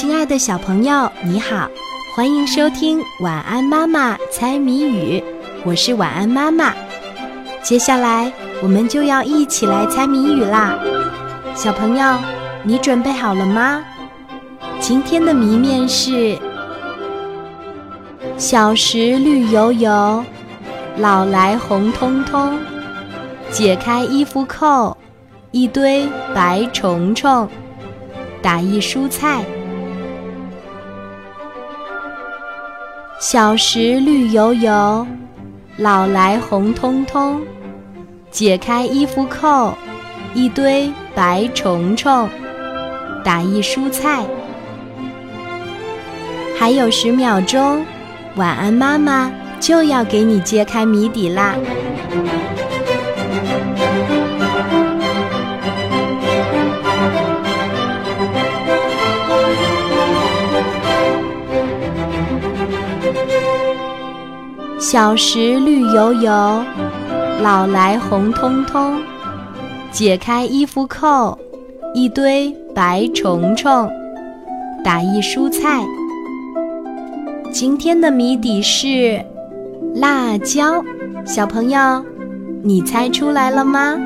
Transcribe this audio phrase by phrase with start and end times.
[0.00, 1.68] 亲爱的小朋友，你好，
[2.14, 5.18] 欢迎收听《晚安妈妈猜谜语》，
[5.64, 6.72] 我是晚安妈妈。
[7.64, 8.32] 接下来
[8.62, 10.78] 我们就要一起来猜谜语啦，
[11.52, 12.16] 小朋友，
[12.62, 13.84] 你准备好了吗？
[14.78, 16.38] 今天的谜面是：
[18.36, 20.24] 小时绿油油，
[20.98, 22.56] 老来红彤彤，
[23.50, 24.96] 解开衣服扣，
[25.50, 27.48] 一堆白虫虫，
[28.40, 29.44] 打一蔬菜。
[33.20, 35.04] 小时绿油油，
[35.76, 37.42] 老来红彤彤，
[38.30, 39.74] 解开衣服扣，
[40.34, 42.28] 一堆白虫虫，
[43.24, 44.24] 打一蔬菜。
[46.56, 47.84] 还有十秒钟，
[48.36, 51.56] 晚安妈妈就要给你揭开谜底啦。
[64.78, 66.30] 小时绿油油，
[67.42, 69.02] 老来红彤彤，
[69.90, 71.36] 解开衣服扣，
[71.94, 73.90] 一堆白虫虫，
[74.84, 75.84] 打一蔬菜。
[77.52, 79.20] 今天的谜底是
[79.96, 80.84] 辣椒，
[81.26, 82.04] 小朋友，
[82.62, 83.98] 你猜出来了吗？